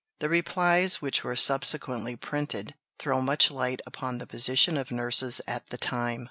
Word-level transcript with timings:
The 0.19 0.29
replies 0.29 0.99
which 0.99 1.23
were 1.23 1.35
subsequently 1.35 2.15
printed 2.15 2.73
throw 2.97 3.21
much 3.21 3.51
light 3.51 3.81
upon 3.85 4.17
the 4.17 4.25
position 4.25 4.75
of 4.75 4.89
nurses 4.89 5.41
at 5.47 5.69
the 5.69 5.77
time. 5.77 6.19